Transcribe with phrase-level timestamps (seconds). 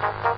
[0.00, 0.29] Bye.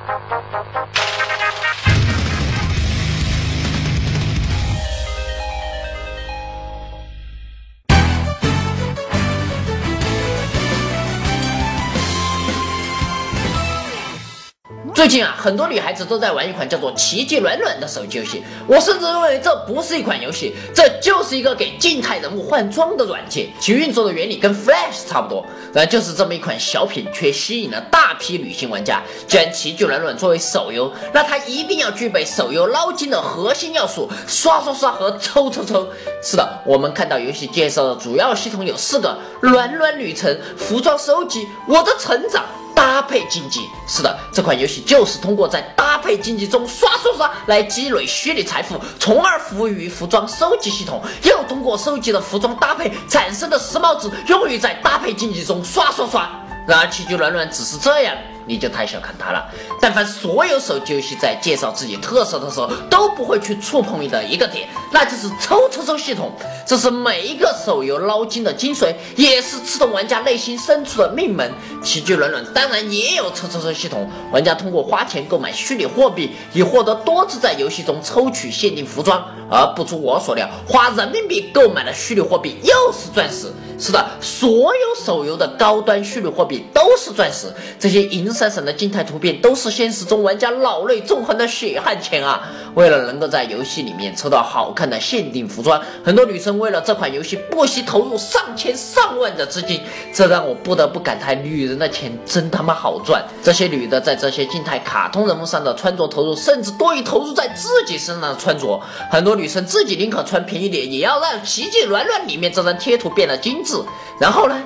[14.95, 18.43] 最近啊，很多女孩子都在玩一款叫做《奇迹暖暖》的手机游戏。
[18.67, 23.49] 我甚至认为这不是一款游戏，这就是一个给静态人物换装的软件。
[23.59, 29.03] 其运作的原理跟 Flash 差不多，然就是这么一款小品，却吸引了大批女性玩家。
[29.27, 35.89] 既然《奇迹暖暖》作为手游，那它一定要具备手游捞金的核心要素：刷刷刷和抽抽抽。
[36.23, 42.45] 是的，我们看到游戏介绍的主要系统有四个：暖暖旅程、服装收集、我的成长。
[42.75, 56.29] 搭配经济是的，这款游戏就是通过在搭配竞技中刷刷刷来积累虚拟财富，从而服务于服装收集系统，又通过收集的服装搭配产生的时髦值用于在搭配竞技中刷刷刷。
[56.67, 58.17] 然而，奇迹暖暖只是这样。
[58.47, 59.49] 你就太小看它了。
[59.81, 66.33] 但凡所有手机游戏在介绍自己特色的时候，都不会去触碰你的一个点，那就是抽抽抽系统。
[66.67, 71.53] 这是每一个手游捞金的精髓，也是刺痛玩家内心深处的命门。
[71.83, 79.23] 奇迹暖暖当然也有抽抽抽系统，玩家通过花钱购买虚拟货币，以获得多次在游戏中抽取限定服装。
[79.51, 83.53] 而不出我所料，花人民币购买的虚拟货币又是钻石。
[83.79, 92.49] 是的，所有手游的高端虚拟货币都是钻石，这些银闪闪的静态图片都是现实中玩家老泪纵横的血汗钱啊！
[92.75, 99.81] 为了能够在游戏里面抽到好看的限定服装，很多女生为了这款游戏不惜投入上千上万的资金，
[100.15, 103.23] 这让我不得不感叹：女人的钱真他妈好赚！
[103.43, 108.81] 这些女的在这些静态卡通人物上的穿着投入，甚至多于投入在自己身上的穿着。
[109.11, 113.75] 很多女生自己宁可穿便宜点，也要让《奇迹暖暖》里面这张贴图变得精致。
[114.19, 114.57] 然后呢？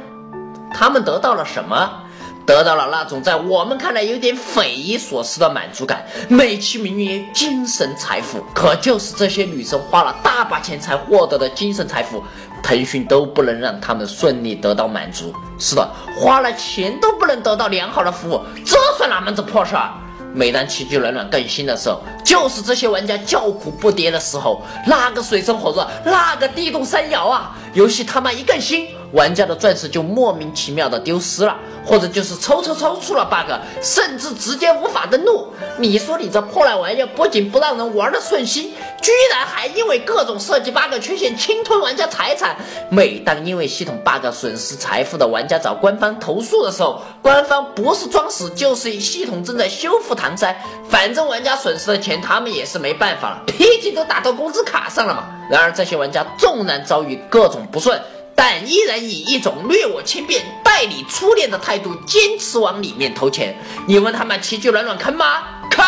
[0.75, 2.03] 他们得到了什么？
[2.47, 8.41] 得到了那种在我们看来有点匪夷所思的满足感，美其名曰精神财富。
[8.55, 12.23] 可就是这些女生花了大把钱才获得的精神财富，
[12.63, 15.35] 腾讯都不能让他们顺利得到满足。
[15.59, 19.91] 是的，花了钱都不能得到良好的服务，这算哪门子破事儿？
[20.33, 24.63] 每当奇迹暖暖更新的时候，就是这些玩家叫苦不迭的时候。
[24.87, 27.57] 那个水深火热，那个地动山摇啊！
[27.73, 28.89] 游戏他妈一更新。
[29.13, 33.53] 玩家的钻石就莫名其妙的丢失了，或者就是抽抽抽出了 bug，
[33.83, 35.49] 甚至直接无法登录。
[35.79, 42.57] 你说你这破烂玩意不仅不让人玩的顺心，居然还因为各种设计 bug 缺陷侵吞玩家财产。
[42.91, 50.57] 每当因为系统 bug 损失财富的玩家找官方投诉的时候，官方不是装死就是系统正在修复搪塞，
[50.89, 55.25] 反正玩家损失的钱他们也是没办法了，毕竟都打到工资卡上了嘛。
[55.49, 58.01] 然而这些玩家纵然遭遇各种不顺。
[58.37, 63.57] 但依然以一种虐我千遍、待你初恋的态度，坚持往里面投钱。
[63.87, 65.43] 你问他们奇迹暖暖坑吗？
[65.71, 65.85] 坑！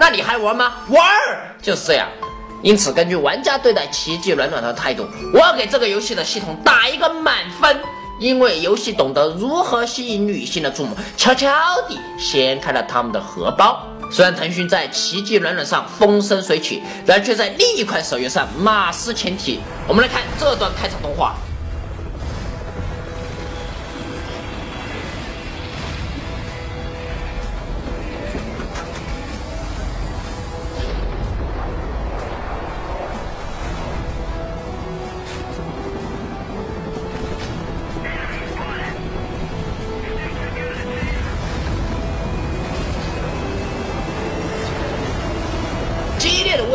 [0.00, 0.74] 那你还玩吗？
[0.88, 1.00] 玩！
[1.62, 2.08] 就是这样。
[2.62, 7.78] 因此，根据玩家对待奇迹暖暖的态度，我要给这个游戏的系统打一个满分。
[8.20, 11.50] 因为游戏懂得如何吸引女性的注目，悄悄
[11.88, 13.84] 地掀开了他们的荷包。
[14.10, 19.60] 虽然腾讯在奇迹暖暖上风生水起，然而却在另一款手游上马失前蹄。
[19.88, 21.34] 我们来看这段开场动画。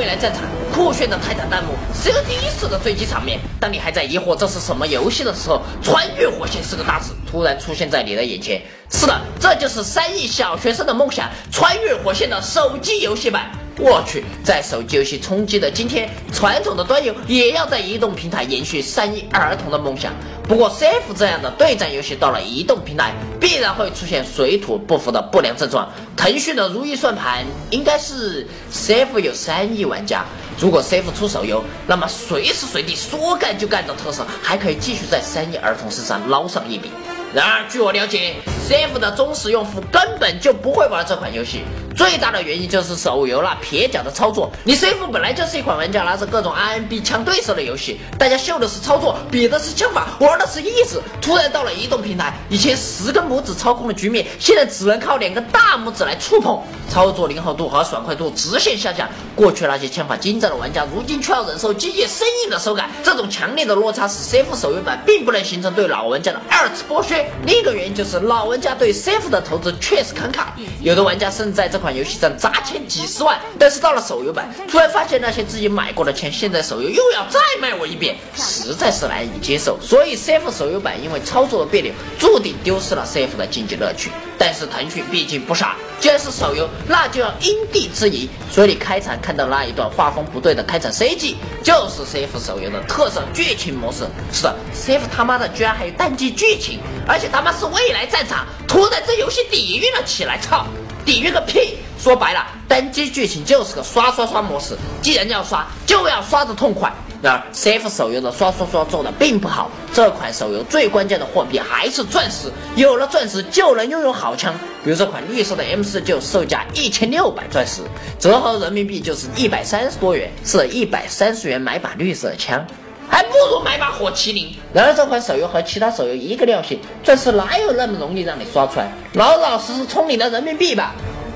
[0.09, 0.41] 来战场，
[0.73, 3.39] 酷炫的泰坦弹幕是个第一次的追击场面。
[3.59, 8.59] 当你还在疑惑这是什么游戏的时候，穿越火线四个大字突然出现在你的眼前。
[8.89, 13.51] 是的，这就是三亿小学生的梦想——穿越火线的手机游戏版。
[13.79, 20.13] 我去，在手机游戏冲击的今天，传统的端游也要在移动平台延续三亿儿童的梦想。
[20.43, 25.89] 不过，CF 这样的对战游戏到了移动平台，必然会出现水土不服的不良症状。
[26.17, 30.25] 腾讯的如意算盘应该是 CF 有三亿玩家，
[30.59, 36.91] 如果 CF 出手游，那么随时随地说干就干的特色，还可以继续在三亿儿童身上捞上一笔。
[37.33, 38.33] 然而，据我了解
[38.67, 41.61] ，CF 的忠实用户根本就不会玩这款游戏。
[41.99, 44.49] 最大的原因就是手游那蹩脚的操作。
[44.63, 51.01] 你 CF 本来就是一款玩家拿着各种 RNB 枪对手的游戏，大家秀的是操作，比的是枪法，玩的是意识。
[51.21, 59.05] 突然到了移动平台，以前十根拇指操控的局面，现在只能靠两个大拇指来触碰，操作灵活度和爽快度直线下降。
[59.35, 62.89] 过去那些枪法精湛的玩家，如今却要忍受机械生硬的手感。
[63.03, 67.29] 这种强烈的落差使 CF 手游版并不能形成对老玩家的二次剥削。
[67.45, 70.45] 另一个原因就是老玩家对 CF 的投资确实坎坷，
[70.79, 79.79] 有的玩家甚至在这款游戏上砸钱几十万，但是到了手游版，突然发现那些自己买过的钱，现在手游又要再卖我一遍，实在是难以接受。
[79.81, 84.09] 所以 CF 手游版因为操作的别扭，注定丢失了 CF 的竞技乐趣。
[84.41, 88.29] 但是腾讯毕竟不傻，既然是手游，那就要因地制宜。
[88.49, 94.05] 所以你开场看到那一段画风不对的开场 CG，就是 CF 手游的特色剧情模式。
[94.31, 100.65] 是的，CF 他妈的居然还有单机剧情，而且他妈是未来战场，突然这游戏底蕴了起来，操，
[101.09, 101.73] 抵御个屁！
[101.97, 106.93] 说白了，单机剧情就是个刷刷刷模式，既然要刷，就要刷的痛快。
[107.19, 109.71] 然而，CF 手游的刷刷刷做的并不好。
[109.91, 114.53] 这款手游最关键的货币还是钻石，有了钻石就能拥有好枪。
[114.83, 117.81] 比如这款绿色的 M 四就售价一千六百钻石，
[118.19, 122.63] 折合人民币就是一百三十多元，是一百三十元买把绿色的枪，
[123.09, 124.55] 还不如买把火麒麟。
[124.73, 128.91] 然而，这款手游和其他手游一个调性，钻石哪有那么容易让你刷出来？
[129.13, 130.93] 老老实实充你的人民币吧。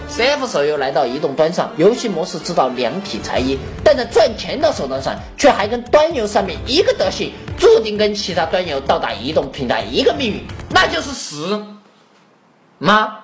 [0.09, 11.65] CF 手游来到移动端上，游戏模式知道两体裁衣，但在赚钱的手段上，却还跟端游上面一个德行，注定跟其他端游到达移动平台一个命运，那就是死
[12.77, 13.19] 吗？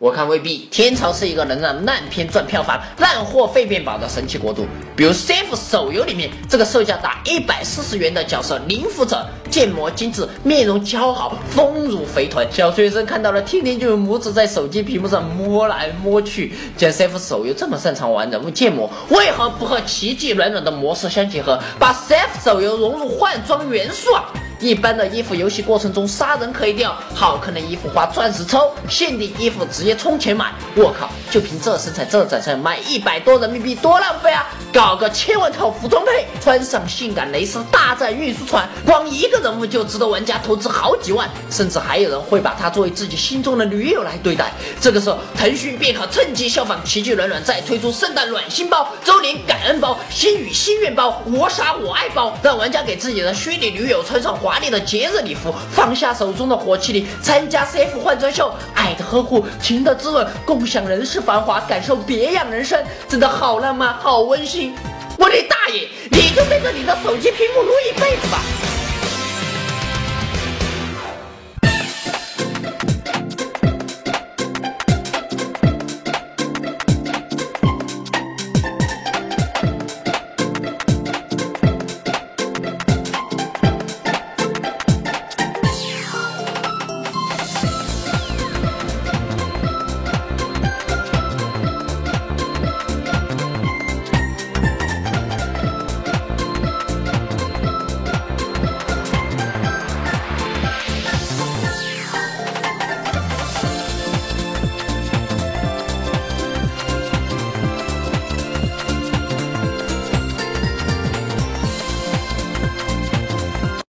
[0.00, 4.66] 我看未必，天朝是一个能让烂片赚票房、烂货废便宝的神奇国度。
[4.96, 16.54] 比如 CF 手游里面这个售价达一百四十元的角色灵符者，建模精致，面容姣好，丰乳肥臀，小学生看到了天天就用拇指在手机屏幕上摸来摸去。
[16.78, 24.24] 既然 CF 手游这么擅长玩人物建模，为何不和奇迹软软的模式相结合，把 CF 手游融入换装元素啊？
[24.60, 30.52] 一般的衣服游戏过程中杀人可以掉，好看的衣服花钻石抽，限定衣服直接充钱买。
[30.76, 34.46] 我靠，就凭这身材这长相，卖一百多人民币多浪费啊！
[34.72, 44.52] 搞个千万套服装配，穿上性感蕾丝大战运输船，光一个人物就值得玩家投资好几万，甚至还有人会把她作为自己心中的女友来对待。
[44.78, 64.74] 这个时候，腾讯便可趁机效仿奇迹暖暖，再推出圣诞暖心包、周年感恩包、心语心愿包、我傻我爱包，让玩家给自己的虚拟女友穿上华华丽的节日礼服，放下手中的火麒麟，参加 CF 换装秀，爱的呵护，情的滋润，共享人世繁华，感受别样人生，真的好浪漫，好温馨。
[65.16, 67.99] 我的大爷，你就对着你的手机屏幕录一。